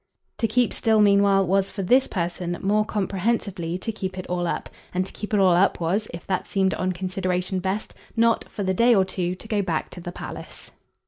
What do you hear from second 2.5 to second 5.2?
more comprehensively, to keep it all up; and to